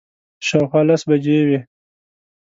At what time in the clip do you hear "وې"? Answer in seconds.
1.47-1.59